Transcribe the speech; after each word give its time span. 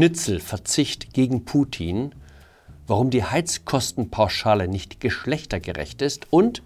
Schnitzelverzicht 0.00 1.12
gegen 1.12 1.44
Putin, 1.44 2.14
warum 2.86 3.10
die 3.10 3.22
Heizkostenpauschale 3.22 4.66
nicht 4.66 4.98
geschlechtergerecht 4.98 6.00
ist 6.00 6.32
und 6.32 6.62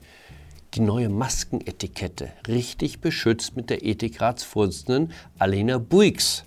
die 0.75 0.81
neue 0.81 1.09
Maskenetikette 1.09 2.31
richtig 2.47 3.01
beschützt 3.01 3.57
mit 3.57 3.71
der 3.71 3.85
Ethikratsvorsitzenden 3.85 5.11
Alena 5.37 5.79
Buix. 5.79 6.45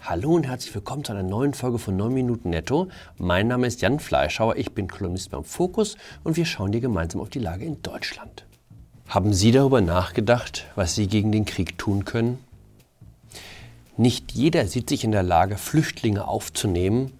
Hallo 0.00 0.34
und 0.34 0.48
herzlich 0.48 0.74
willkommen 0.74 1.04
zu 1.04 1.12
einer 1.12 1.22
neuen 1.22 1.54
Folge 1.54 1.78
von 1.78 1.96
9 1.96 2.12
Minuten 2.12 2.50
Netto. 2.50 2.88
Mein 3.16 3.46
Name 3.46 3.68
ist 3.68 3.80
Jan 3.80 4.00
Fleischhauer, 4.00 4.56
ich 4.56 4.72
bin 4.72 4.88
Kolumnist 4.88 5.30
beim 5.30 5.44
Fokus 5.44 5.96
und 6.24 6.36
wir 6.36 6.46
schauen 6.46 6.72
hier 6.72 6.80
gemeinsam 6.80 7.20
auf 7.20 7.30
die 7.30 7.38
Lage 7.38 7.64
in 7.64 7.80
Deutschland. 7.80 8.44
Haben 9.06 9.32
Sie 9.32 9.52
darüber 9.52 9.80
nachgedacht, 9.80 10.66
was 10.74 10.96
Sie 10.96 11.06
gegen 11.06 11.30
den 11.30 11.44
Krieg 11.44 11.78
tun 11.78 12.04
können? 12.04 12.40
Nicht 13.96 14.32
jeder 14.32 14.66
sieht 14.66 14.88
sich 14.88 15.04
in 15.04 15.12
der 15.12 15.22
Lage, 15.22 15.56
Flüchtlinge 15.56 16.26
aufzunehmen 16.26 17.12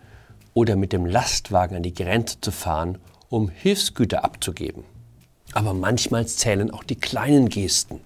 oder 0.54 0.74
mit 0.74 0.92
dem 0.92 1.06
Lastwagen 1.06 1.76
an 1.76 1.82
die 1.84 1.94
Grenze 1.94 2.40
zu 2.40 2.50
fahren, 2.50 2.98
um 3.28 3.48
Hilfsgüter 3.48 4.24
abzugeben. 4.24 4.84
Aber 5.52 5.72
manchmal 5.72 6.26
zählen 6.26 6.72
auch 6.72 6.82
die 6.82 6.96
kleinen 6.96 7.48
Gesten. 7.48 8.00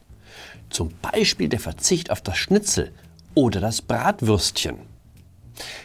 Zum 0.69 0.91
Beispiel 1.01 1.49
der 1.49 1.61
Verzicht 1.61 2.11
auf 2.11 2.21
das 2.21 2.37
Schnitzel 2.37 2.93
oder 3.35 3.61
das 3.61 3.81
Bratwürstchen. 3.81 4.77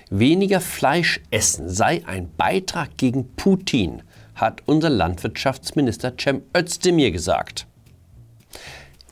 Weniger 0.10 0.60
Fleisch 0.60 1.22
essen 1.32 1.70
sei 1.70 2.04
ein 2.06 2.30
Beitrag 2.36 2.98
gegen 2.98 3.34
Putin, 3.36 4.04
hat 4.36 4.62
unser 4.66 4.90
Landwirtschaftsminister 4.90 6.14
Cem 6.20 6.42
Özdemir 6.56 7.12
gesagt. 7.12 7.66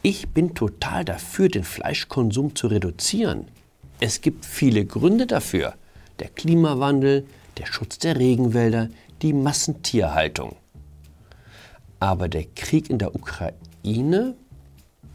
Ich 0.01 0.29
bin 0.29 0.55
total 0.55 1.05
dafür, 1.05 1.47
den 1.47 1.63
Fleischkonsum 1.63 2.55
zu 2.55 2.67
reduzieren. 2.67 3.47
Es 4.03 4.21
gibt 4.21 4.45
viele 4.47 4.83
Gründe 4.83 5.27
dafür. 5.27 5.75
Der 6.17 6.29
Klimawandel, 6.29 7.23
der 7.59 7.67
Schutz 7.67 7.99
der 7.99 8.17
Regenwälder, 8.17 8.89
die 9.21 9.31
Massentierhaltung. 9.31 10.55
Aber 11.99 12.27
der 12.27 12.45
Krieg 12.55 12.89
in 12.89 12.97
der 12.97 13.13
Ukraine, 13.13 14.33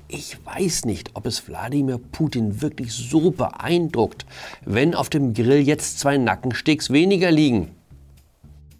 ich 0.06 0.38
weiß 0.46 0.84
nicht, 0.84 1.10
ob 1.14 1.26
es 1.26 1.48
Wladimir 1.48 1.98
Putin 1.98 2.62
wirklich 2.62 2.92
so 2.92 3.32
beeindruckt, 3.32 4.24
wenn 4.64 4.94
auf 4.94 5.10
dem 5.10 5.34
Grill 5.34 5.66
jetzt 5.66 5.98
zwei 5.98 6.16
Nackensteaks 6.16 6.90
weniger 6.90 7.32
liegen. 7.32 7.74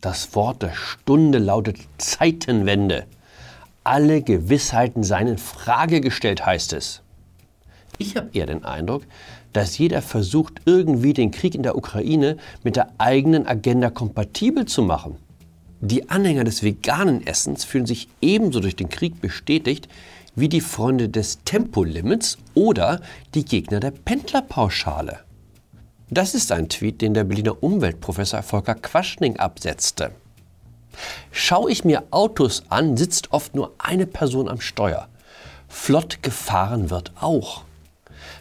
Das 0.01 0.37
Wort 0.37 0.63
der 0.63 0.75
Stunde 0.75 1.39
lautet 1.39 1.79
Zeitenwende. 1.99 3.07
Alle 3.83 4.23
Gewissheiten 4.23 5.03
seien 5.03 5.27
in 5.27 5.39
Frage 5.39 6.01
gestellt, 6.01 6.47
heißt 6.47 6.75
es. 6.75 7.03
Ich 7.99 8.17
habe 8.17 8.31
eher 8.33 8.47
den 8.47 8.65
Eindruck, 8.65 9.03
dass 9.53 9.79
jeder 9.79 10.03
versucht, 10.03 10.61
irgendwie 10.67 11.15
den 11.15 11.31
Krieg 11.31 11.55
in 11.55 11.63
der 11.63 11.77
Ukraine 11.77 12.37
mit 12.63 12.77
der 12.77 12.89
eigenen 12.99 13.47
Agenda 13.47 13.91
kompatibel 13.91 14.67
zu 14.67 14.83
machen. 14.83 15.17
Die 15.81 16.09
Anhänger 16.09 16.45
des 16.45 16.63
veganen 16.63 17.27
Essens 17.27 17.65
fühlen 17.65 17.87
sich 17.87 18.09
ebenso 18.21 18.61
durch 18.61 18.77
den 18.77 18.89
Krieg 18.89 19.21
bestätigt 19.21 19.89
wie 20.35 20.49
die 20.49 20.61
Freunde 20.61 21.09
des 21.09 21.43
Tempolimits 21.45 22.39
oder 22.55 23.01
die 23.35 23.45
Gegner 23.45 23.81
der 23.81 23.91
Pendlerpauschale. 23.91 25.21
Das 26.11 26.35
ist 26.35 26.53
ein 26.53 26.69
Tweet, 26.69 27.01
den 27.01 27.15
der 27.15 27.25
Berliner 27.25 27.63
Umweltprofessor 27.63 28.43
Volker 28.43 28.75
Quaschning 28.75 29.39
absetzte. 29.39 30.13
Schaue 31.31 31.71
ich 31.71 31.85
mir 31.85 32.05
Autos 32.11 32.65
an, 32.69 32.97
sitzt 32.97 33.33
oft 33.33 33.55
nur 33.55 33.75
eine 33.79 34.07
Person 34.07 34.49
am 34.49 34.61
Steuer. 34.61 35.09
Flott 35.69 36.23
gefahren 36.23 36.91
wird 36.91 37.13
auch. 37.21 37.65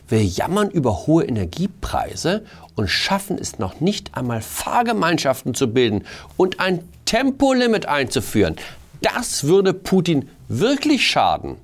Wir 0.08 0.24
jammern 0.24 0.70
über 0.70 1.08
hohe 1.08 1.24
Energiepreise 1.24 2.46
und 2.76 2.90
schaffen 2.90 3.38
es 3.40 3.58
noch 3.58 3.80
nicht 3.80 4.16
einmal 4.16 4.42
Fahrgemeinschaften 4.42 5.54
zu 5.54 5.74
bilden 5.74 6.04
und 6.38 6.60
ein 6.60 6.88
Tempolimit 7.06 7.88
einzuführen. 7.88 8.56
Das 9.02 9.46
würde 9.46 9.74
Putin 9.74 10.30
wirklich 10.48 11.08
schaden. 11.08 11.58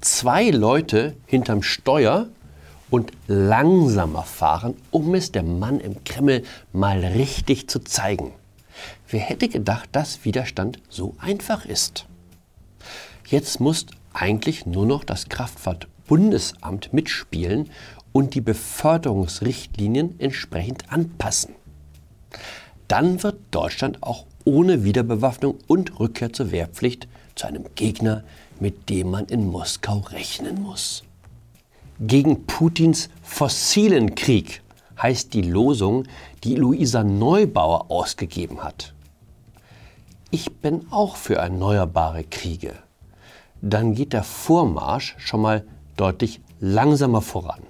Zwei 0.00 0.50
Leute 0.50 1.14
hinterm 1.26 1.62
Steuer 1.62 2.28
und 2.90 3.12
langsamer 3.26 4.22
fahren, 4.22 4.74
um 4.90 5.14
es 5.14 5.32
der 5.32 5.42
Mann 5.42 5.80
im 5.80 6.04
Kreml 6.04 6.42
mal 6.72 6.98
richtig 6.98 7.68
zu 7.68 7.80
zeigen. 7.80 8.32
Wer 9.08 9.20
hätte 9.20 9.48
gedacht, 9.48 9.88
dass 9.92 10.24
Widerstand 10.24 10.78
so 10.88 11.14
einfach 11.18 11.64
ist? 11.64 12.06
Jetzt 13.26 13.60
muss 13.60 13.86
eigentlich 14.12 14.66
nur 14.66 14.86
noch 14.86 15.04
das 15.04 15.28
Kraftfahrt 15.28 15.88
Bundesamt 16.12 16.92
mitspielen 16.92 17.70
und 18.12 18.34
die 18.34 18.42
Beförderungsrichtlinien 18.42 20.20
entsprechend 20.20 20.92
anpassen. 20.92 21.54
Dann 22.86 23.22
wird 23.22 23.36
Deutschland 23.50 24.02
auch 24.02 24.26
ohne 24.44 24.84
Wiederbewaffnung 24.84 25.56
und 25.68 25.98
Rückkehr 25.98 26.30
zur 26.30 26.50
Wehrpflicht 26.50 27.08
zu 27.34 27.46
einem 27.46 27.64
Gegner, 27.76 28.24
mit 28.60 28.90
dem 28.90 29.10
man 29.10 29.24
in 29.24 29.46
Moskau 29.46 30.00
rechnen 30.00 30.60
muss. 30.60 31.02
Gegen 31.98 32.44
Putins 32.44 33.08
fossilen 33.22 34.14
Krieg 34.14 34.60
heißt 35.00 35.32
die 35.32 35.40
Losung, 35.40 36.04
die 36.44 36.56
Luisa 36.56 37.04
Neubauer 37.04 37.90
ausgegeben 37.90 38.62
hat. 38.62 38.92
Ich 40.30 40.56
bin 40.56 40.84
auch 40.90 41.16
für 41.16 41.36
erneuerbare 41.36 42.24
Kriege. 42.24 42.74
Dann 43.62 43.94
geht 43.94 44.12
der 44.12 44.24
Vormarsch 44.24 45.14
schon 45.16 45.40
mal 45.40 45.64
deutlich 45.96 46.40
langsamer 46.60 47.22
voran. 47.22 47.62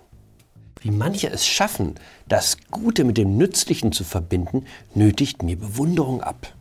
Wie 0.81 0.91
manche 0.91 1.31
es 1.31 1.47
schaffen, 1.47 1.94
das 2.28 2.56
Gute 2.71 3.05
mit 3.05 3.16
dem 3.16 3.37
Nützlichen 3.37 3.93
zu 3.93 4.05
verbinden, 4.05 4.65
nötigt 4.94 5.43
mir 5.43 5.56
Bewunderung 5.56 6.22
ab. 6.22 6.55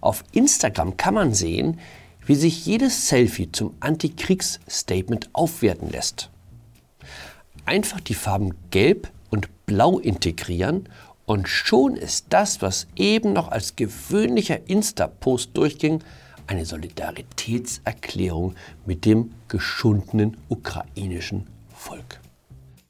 Auf 0.00 0.24
Instagram 0.32 0.96
kann 0.96 1.14
man 1.14 1.34
sehen, 1.34 1.78
wie 2.24 2.34
sich 2.34 2.66
jedes 2.66 3.08
Selfie 3.08 3.52
zum 3.52 3.74
Antikriegsstatement 3.80 5.30
aufwerten 5.34 5.90
lässt. 5.90 6.30
Einfach 7.64 8.00
die 8.00 8.14
Farben 8.14 8.54
Gelb 8.70 9.10
und 9.30 9.48
Blau 9.66 9.98
integrieren 9.98 10.88
und 11.26 11.48
schon 11.48 11.96
ist 11.96 12.26
das, 12.30 12.62
was 12.62 12.86
eben 12.96 13.34
noch 13.34 13.48
als 13.48 13.76
gewöhnlicher 13.76 14.66
Insta-Post 14.68 15.50
durchging, 15.54 16.02
eine 16.48 16.64
Solidaritätserklärung 16.64 18.54
mit 18.84 19.04
dem 19.04 19.32
geschundenen 19.46 20.36
ukrainischen 20.48 21.46
Volk. 21.74 22.20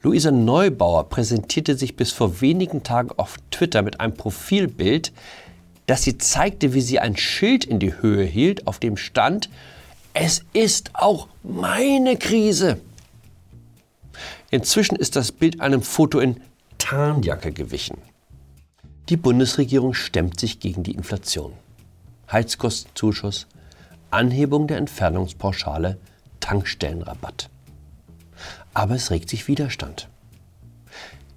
Luisa 0.00 0.30
Neubauer 0.30 1.08
präsentierte 1.08 1.76
sich 1.76 1.96
bis 1.96 2.12
vor 2.12 2.40
wenigen 2.40 2.82
Tagen 2.84 3.10
auf 3.16 3.36
Twitter 3.50 3.82
mit 3.82 4.00
einem 4.00 4.14
Profilbild, 4.14 5.12
das 5.86 6.02
sie 6.02 6.18
zeigte, 6.18 6.72
wie 6.72 6.80
sie 6.80 7.00
ein 7.00 7.16
Schild 7.16 7.64
in 7.64 7.80
die 7.80 8.00
Höhe 8.00 8.24
hielt, 8.24 8.66
auf 8.66 8.78
dem 8.78 8.96
stand, 8.96 9.50
es 10.14 10.44
ist 10.52 10.90
auch 10.94 11.28
meine 11.42 12.16
Krise. 12.16 12.80
Inzwischen 14.50 14.96
ist 14.96 15.16
das 15.16 15.32
Bild 15.32 15.60
einem 15.60 15.82
Foto 15.82 16.20
in 16.20 16.40
Tarnjacke 16.78 17.52
gewichen. 17.52 17.98
Die 19.08 19.16
Bundesregierung 19.16 19.94
stemmt 19.94 20.38
sich 20.38 20.60
gegen 20.60 20.82
die 20.82 20.92
Inflation. 20.92 21.52
Heizkostenzuschuss, 22.30 23.46
Anhebung 24.10 24.66
der 24.66 24.78
Entfernungspauschale, 24.78 25.98
Tankstellenrabatt. 26.40 27.50
Aber 28.74 28.94
es 28.94 29.10
regt 29.10 29.28
sich 29.28 29.48
Widerstand. 29.48 30.08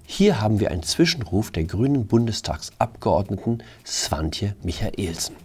Hier 0.04 0.40
haben 0.40 0.60
wir 0.60 0.70
einen 0.70 0.82
Zwischenruf 0.82 1.50
der 1.50 1.64
grünen 1.64 2.06
Bundestagsabgeordneten 2.06 3.62
Swantje 3.86 4.54
Michaelsen. 4.62 5.36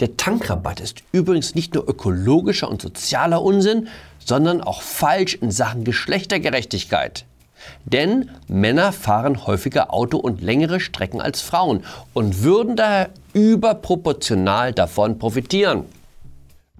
Der 0.00 0.16
Tankrabatt 0.16 0.80
ist 0.80 1.02
übrigens 1.12 1.54
nicht 1.54 1.74
nur 1.74 1.88
ökologischer 1.88 2.68
und 2.68 2.82
sozialer 2.82 3.42
Unsinn, 3.42 3.88
sondern 4.18 4.60
auch 4.60 4.82
falsch 4.82 5.34
in 5.34 5.50
Sachen 5.50 5.84
Geschlechtergerechtigkeit. 5.84 7.24
Denn 7.84 8.30
Männer 8.48 8.92
fahren 8.92 9.46
häufiger 9.46 9.92
Auto 9.92 10.18
und 10.18 10.42
längere 10.42 10.80
Strecken 10.80 11.20
als 11.20 11.40
Frauen 11.40 11.84
und 12.14 12.42
würden 12.42 12.76
daher 12.76 13.10
überproportional 13.32 14.72
davon 14.72 15.18
profitieren. 15.18 15.84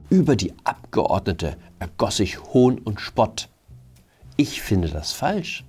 Über 0.08 0.36
die 0.36 0.54
Abgeordnete 0.64 1.56
ergoss 1.78 2.18
sich 2.18 2.42
Hohn 2.52 2.78
und 2.78 3.00
Spott. 3.00 3.48
Ich 4.36 4.62
finde 4.62 4.88
das 4.88 5.12
falsch. 5.12 5.64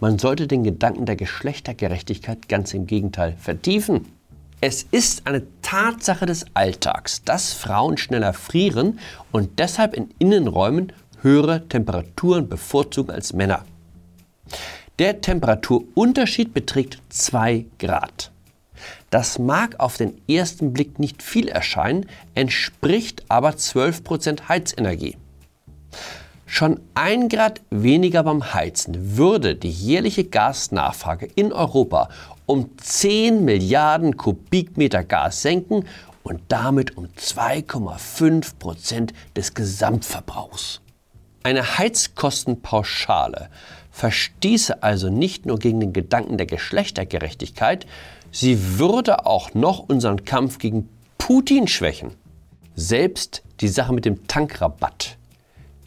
Man 0.00 0.18
sollte 0.18 0.46
den 0.46 0.64
Gedanken 0.64 1.06
der 1.06 1.16
Geschlechtergerechtigkeit 1.16 2.48
ganz 2.48 2.74
im 2.74 2.86
Gegenteil 2.86 3.36
vertiefen. 3.38 4.06
Es 4.60 4.84
ist 4.90 5.26
eine 5.26 5.42
Tatsache 5.62 6.26
des 6.26 6.46
Alltags, 6.54 7.24
dass 7.24 7.52
Frauen 7.52 7.96
schneller 7.96 8.32
frieren 8.32 8.98
und 9.32 9.58
deshalb 9.58 9.94
in 9.94 10.10
Innenräumen 10.18 10.92
höhere 11.20 11.68
Temperaturen 11.68 12.48
bevorzugen 12.48 13.12
als 13.12 13.32
Männer. 13.32 13.64
Der 14.98 15.20
Temperaturunterschied 15.20 16.54
beträgt 16.54 16.98
2 17.08 17.66
Grad. 17.78 18.30
Das 19.10 19.38
mag 19.38 19.78
auf 19.80 19.96
den 19.96 20.20
ersten 20.28 20.72
Blick 20.72 20.98
nicht 20.98 21.22
viel 21.22 21.48
erscheinen, 21.48 22.06
entspricht 22.34 23.24
aber 23.28 23.50
12% 23.50 24.48
Heizenergie. 24.48 25.16
Schon 26.46 26.80
ein 26.94 27.28
Grad 27.28 27.62
weniger 27.70 28.22
beim 28.24 28.52
Heizen 28.52 29.16
würde 29.16 29.54
die 29.54 29.70
jährliche 29.70 30.24
Gasnachfrage 30.24 31.26
in 31.34 31.52
Europa 31.52 32.10
um 32.44 32.76
10 32.76 33.44
Milliarden 33.44 34.16
Kubikmeter 34.18 35.02
Gas 35.04 35.40
senken 35.40 35.86
und 36.22 36.42
damit 36.48 36.96
um 36.98 37.06
2,5 37.18 38.58
Prozent 38.58 39.14
des 39.34 39.54
Gesamtverbrauchs. 39.54 40.82
Eine 41.42 41.78
Heizkostenpauschale 41.78 43.48
verstieße 43.90 44.82
also 44.82 45.08
nicht 45.08 45.44
nur 45.44 45.58
gegen 45.58 45.80
den 45.80 45.92
Gedanken 45.92 46.38
der 46.38 46.46
Geschlechtergerechtigkeit, 46.46 47.86
sie 48.30 48.78
würde 48.78 49.26
auch 49.26 49.52
noch 49.54 49.80
unseren 49.80 50.24
Kampf 50.24 50.58
gegen 50.58 50.88
Putin 51.18 51.68
schwächen. 51.68 52.12
Selbst 52.74 53.42
die 53.60 53.68
Sache 53.68 53.92
mit 53.92 54.04
dem 54.04 54.26
Tankrabatt 54.28 55.18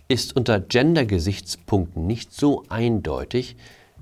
ist 0.07 0.35
unter 0.35 0.59
Gender-Gesichtspunkten 0.59 2.05
nicht 2.05 2.33
so 2.33 2.63
eindeutig 2.69 3.55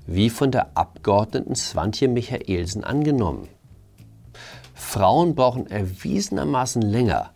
wie 0.06 0.28
von 0.30 0.50
der 0.50 0.76
Abgeordneten 0.76 1.54
Swantje 1.54 2.08
Michaelsen 2.08 2.84
angenommen. 2.84 3.48
Frauen 4.74 5.34
brauchen 5.34 5.70
erwiesenermaßen 5.70 6.82
länger, 6.82 7.30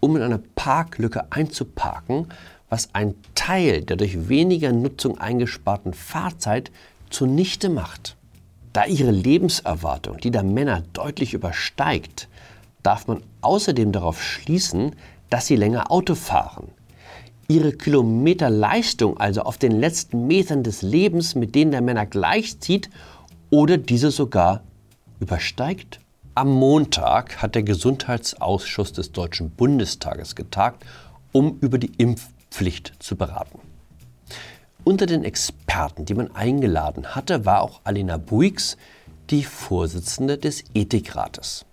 um 0.00 0.16
in 0.16 0.22
eine 0.22 0.38
Parklücke 0.38 1.30
einzuparken, 1.30 2.28
was 2.72 2.94
einen 2.94 3.16
Teil 3.34 3.82
der 3.82 3.96
durch 3.96 4.30
weniger 4.30 4.72
Nutzung 4.72 5.18
eingesparten 5.18 5.92
Fahrzeit 5.92 6.72
zunichte 7.10 7.68
macht. 7.68 8.16
Da 8.72 8.86
ihre 8.86 9.10
Lebenserwartung 9.10 10.16
die 10.16 10.30
der 10.30 10.42
Männer 10.42 10.82
deutlich 10.94 11.34
übersteigt, 11.34 12.28
darf 12.82 13.06
man 13.08 13.22
außerdem 13.42 13.92
darauf 13.92 14.22
schließen, 14.22 14.96
dass 15.28 15.48
sie 15.48 15.56
länger 15.56 15.92
Auto 15.92 16.14
fahren. 16.14 16.68
Ihre 17.46 17.72
Kilometerleistung 17.72 19.18
also 19.18 19.42
auf 19.42 19.58
den 19.58 19.72
letzten 19.72 20.26
Metern 20.26 20.62
des 20.62 20.80
Lebens 20.80 21.34
mit 21.34 21.54
denen 21.54 21.72
der 21.72 21.82
Männer 21.82 22.06
gleichzieht 22.06 22.88
oder 23.50 23.76
diese 23.76 24.10
sogar 24.10 24.62
übersteigt. 25.20 26.00
Am 26.34 26.50
Montag 26.50 27.42
hat 27.42 27.54
der 27.54 27.64
Gesundheitsausschuss 27.64 28.94
des 28.94 29.12
Deutschen 29.12 29.50
Bundestages 29.50 30.34
getagt, 30.34 30.86
um 31.32 31.58
über 31.60 31.76
die 31.76 31.92
Impfpflicht 31.98 32.41
zu 32.98 33.16
beraten. 33.16 33.60
Unter 34.84 35.06
den 35.06 35.24
Experten, 35.24 36.04
die 36.04 36.14
man 36.14 36.34
eingeladen 36.34 37.14
hatte, 37.14 37.44
war 37.44 37.62
auch 37.62 37.80
Alina 37.84 38.16
Buix, 38.16 38.76
die 39.30 39.44
Vorsitzende 39.44 40.38
des 40.38 40.64
Ethikrates. 40.74 41.64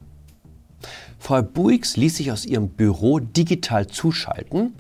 Frau 1.18 1.42
Buix 1.42 1.98
ließ 1.98 2.18
sich 2.18 2.32
aus 2.32 2.46
ihrem 2.46 2.70
Büro 2.70 3.20
digital 3.20 3.88
zuschalten. 3.88 4.74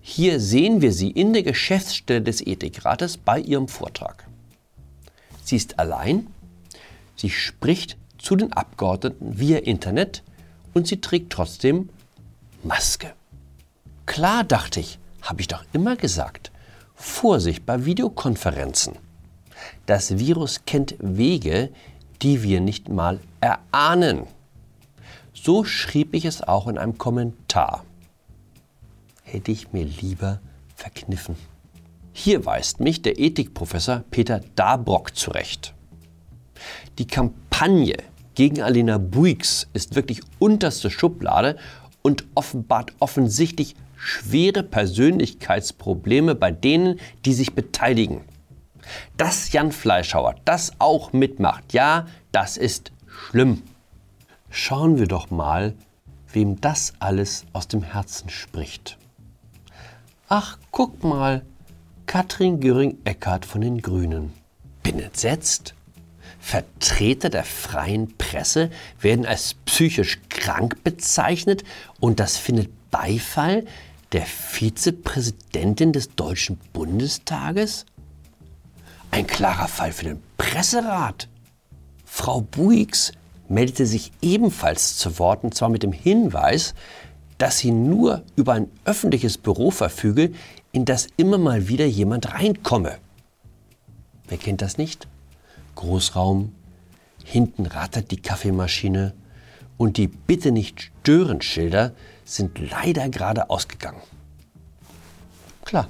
Hier 0.00 0.40
sehen 0.40 0.82
wir 0.82 0.92
sie 0.92 1.10
in 1.10 1.32
der 1.32 1.42
Geschäftsstelle 1.42 2.22
des 2.22 2.46
Ethikrates 2.46 3.16
bei 3.16 3.38
ihrem 3.38 3.68
Vortrag. 3.68 4.26
Sie 5.42 5.56
ist 5.56 5.78
allein, 5.78 6.26
sie 7.16 7.30
spricht 7.30 7.96
zu 8.18 8.36
den 8.36 8.52
Abgeordneten 8.52 9.38
via 9.38 9.58
Internet 9.58 10.22
und 10.74 10.86
sie 10.86 11.00
trägt 11.00 11.32
trotzdem 11.32 11.88
Maske. 12.62 13.12
Klar, 14.06 14.44
dachte 14.44 14.80
ich, 14.80 14.98
habe 15.22 15.40
ich 15.40 15.48
doch 15.48 15.64
immer 15.72 15.96
gesagt. 15.96 16.50
Vorsicht 16.94 17.64
bei 17.66 17.84
Videokonferenzen. 17.84 18.94
Das 19.86 20.18
Virus 20.18 20.64
kennt 20.66 20.94
Wege, 20.98 21.70
die 22.22 22.42
wir 22.42 22.60
nicht 22.60 22.88
mal 22.88 23.20
erahnen. 23.40 24.26
So 25.32 25.64
schrieb 25.64 26.14
ich 26.14 26.24
es 26.24 26.42
auch 26.42 26.68
in 26.68 26.76
einem 26.76 26.98
Kommentar. 26.98 27.84
Hätte 29.22 29.52
ich 29.52 29.72
mir 29.72 29.84
lieber 29.84 30.40
verkniffen. 30.76 31.36
Hier 32.12 32.44
weist 32.44 32.80
mich 32.80 33.02
der 33.02 33.18
Ethikprofessor 33.18 34.04
Peter 34.10 34.40
Dabrock 34.56 35.16
zurecht. 35.16 35.74
Die 36.98 37.06
Kampagne 37.06 37.96
gegen 38.34 38.60
Alina 38.60 38.98
Buix 38.98 39.68
ist 39.72 39.94
wirklich 39.94 40.20
unterste 40.38 40.90
Schublade 40.90 41.56
und 42.02 42.24
offenbart 42.34 42.92
offensichtlich 42.98 43.76
schwere 44.00 44.62
Persönlichkeitsprobleme 44.62 46.34
bei 46.34 46.50
denen, 46.50 46.98
die 47.24 47.34
sich 47.34 47.54
beteiligen. 47.54 48.22
Dass 49.16 49.52
Jan 49.52 49.72
Fleischhauer 49.72 50.36
das 50.44 50.72
auch 50.78 51.12
mitmacht, 51.12 51.74
ja, 51.74 52.06
das 52.32 52.56
ist 52.56 52.92
schlimm. 53.06 53.62
Schauen 54.48 54.98
wir 54.98 55.06
doch 55.06 55.30
mal, 55.30 55.74
wem 56.32 56.60
das 56.60 56.94
alles 56.98 57.44
aus 57.52 57.68
dem 57.68 57.82
Herzen 57.82 58.30
spricht. 58.30 58.96
Ach, 60.28 60.58
guck 60.70 61.04
mal, 61.04 61.42
Katrin 62.06 62.58
Göring-Eckardt 62.60 63.44
von 63.44 63.60
den 63.60 63.82
Grünen. 63.82 64.32
Bin 64.82 64.98
entsetzt. 64.98 65.74
Vertreter 66.40 67.28
der 67.28 67.44
freien 67.44 68.16
Presse 68.16 68.70
werden 68.98 69.26
als 69.26 69.54
psychisch 69.66 70.18
krank 70.30 70.82
bezeichnet 70.82 71.64
und 72.00 72.18
das 72.18 72.38
findet 72.38 72.70
Beifall 72.90 73.66
der 74.12 74.26
Vizepräsidentin 74.26 75.92
des 75.92 76.14
Deutschen 76.14 76.58
Bundestages? 76.72 77.86
Ein 79.10 79.26
klarer 79.26 79.68
Fall 79.68 79.92
für 79.92 80.04
den 80.04 80.22
Presserat. 80.36 81.28
Frau 82.04 82.40
Buix 82.40 83.12
meldete 83.48 83.86
sich 83.86 84.12
ebenfalls 84.20 84.96
zu 84.96 85.18
Wort, 85.18 85.44
und 85.44 85.54
zwar 85.54 85.68
mit 85.68 85.82
dem 85.82 85.92
Hinweis, 85.92 86.74
dass 87.38 87.58
sie 87.58 87.70
nur 87.70 88.22
über 88.36 88.52
ein 88.52 88.70
öffentliches 88.84 89.38
Büro 89.38 89.70
verfüge, 89.70 90.32
in 90.72 90.84
das 90.84 91.08
immer 91.16 91.38
mal 91.38 91.68
wieder 91.68 91.86
jemand 91.86 92.32
reinkomme. 92.34 92.98
Wer 94.28 94.38
kennt 94.38 94.62
das 94.62 94.78
nicht? 94.78 95.08
Großraum, 95.74 96.52
hinten 97.24 97.66
rattert 97.66 98.10
die 98.10 98.20
Kaffeemaschine 98.20 99.14
und 99.76 99.96
die 99.96 100.08
Bitte 100.08 100.52
nicht 100.52 100.90
stören 101.00 101.40
Schilder 101.40 101.92
sind 102.30 102.58
leider 102.70 103.08
gerade 103.08 103.50
ausgegangen. 103.50 104.00
Klar. 105.64 105.88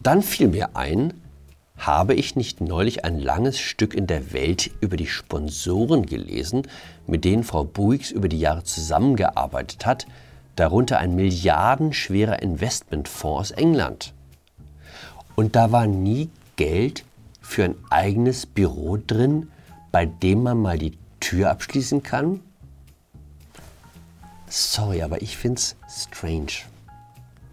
Dann 0.00 0.22
fiel 0.22 0.48
mir 0.48 0.76
ein, 0.76 1.14
habe 1.76 2.14
ich 2.14 2.36
nicht 2.36 2.60
neulich 2.60 3.04
ein 3.04 3.18
langes 3.18 3.58
Stück 3.58 3.94
in 3.94 4.06
der 4.06 4.32
Welt 4.32 4.70
über 4.80 4.96
die 4.96 5.06
Sponsoren 5.06 6.06
gelesen, 6.06 6.62
mit 7.06 7.24
denen 7.24 7.44
Frau 7.44 7.64
Buix 7.64 8.10
über 8.10 8.28
die 8.28 8.38
Jahre 8.38 8.64
zusammengearbeitet 8.64 9.84
hat, 9.84 10.06
darunter 10.54 10.98
ein 10.98 11.14
milliardenschwerer 11.14 12.40
Investmentfonds 12.42 13.40
aus 13.40 13.50
England. 13.50 14.14
Und 15.34 15.54
da 15.56 15.72
war 15.72 15.86
nie 15.86 16.30
Geld 16.56 17.04
für 17.42 17.64
ein 17.64 17.74
eigenes 17.90 18.46
Büro 18.46 18.96
drin, 18.96 19.50
bei 19.92 20.06
dem 20.06 20.42
man 20.42 20.58
mal 20.58 20.78
die 20.78 20.96
Tür 21.20 21.50
abschließen 21.50 22.02
kann? 22.02 22.40
Sorry, 24.58 25.02
aber 25.02 25.20
ich 25.20 25.36
find's 25.36 25.76
strange. 25.86 26.64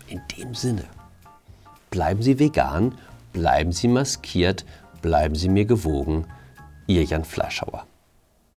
In 0.07 0.21
dem 0.37 0.55
Sinne, 0.55 0.85
bleiben 1.89 2.23
Sie 2.23 2.39
vegan, 2.39 2.97
bleiben 3.33 3.73
Sie 3.73 3.89
maskiert, 3.89 4.63
bleiben 5.01 5.35
Sie 5.35 5.49
mir 5.49 5.65
gewogen. 5.65 6.25
Ihr 6.87 7.03
Jan 7.03 7.25
Fleischhauer. 7.25 7.85